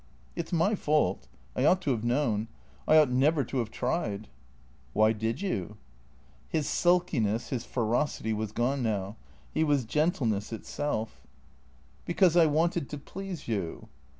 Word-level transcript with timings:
"It 0.35 0.47
's 0.49 0.51
my 0.51 0.73
fault. 0.73 1.27
I 1.55 1.63
ought 1.63 1.79
to 1.83 1.91
have 1.91 2.03
known. 2.03 2.47
I 2.87 2.97
ought 2.97 3.11
never 3.11 3.43
to 3.43 3.57
have 3.59 3.69
tried."" 3.69 4.29
Why 4.93 5.11
did 5.11 5.41
you?" 5.41 5.77
His 6.49 6.67
sulkiness, 6.67 7.49
his 7.49 7.65
ferocity, 7.65 8.33
was 8.33 8.51
gone 8.51 8.81
now; 8.81 9.17
he 9.53 9.63
was 9.63 9.85
gentleness 9.85 10.51
itself. 10.51 11.19
i6 11.19 12.05
250 12.05 12.05
THE 12.05 12.05
CREATORS" 12.05 12.05
Because 12.07 12.35
I 12.35 12.45
wanted 12.47 12.89
to 12.89 12.97
please 12.97 13.47
you." 13.47 13.89